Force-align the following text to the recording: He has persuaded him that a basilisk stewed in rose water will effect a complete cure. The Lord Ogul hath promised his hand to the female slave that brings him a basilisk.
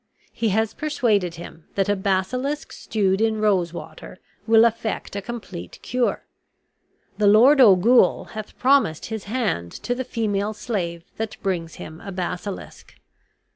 He 0.33 0.49
has 0.49 0.73
persuaded 0.73 1.35
him 1.35 1.65
that 1.75 1.87
a 1.87 1.95
basilisk 1.95 2.71
stewed 2.71 3.21
in 3.21 3.39
rose 3.39 3.71
water 3.71 4.17
will 4.47 4.65
effect 4.65 5.15
a 5.15 5.21
complete 5.21 5.77
cure. 5.83 6.25
The 7.19 7.27
Lord 7.27 7.61
Ogul 7.61 8.29
hath 8.33 8.57
promised 8.57 9.05
his 9.13 9.25
hand 9.25 9.71
to 9.73 9.93
the 9.93 10.03
female 10.03 10.55
slave 10.55 11.03
that 11.17 11.37
brings 11.43 11.75
him 11.75 12.01
a 12.01 12.11
basilisk. 12.11 12.95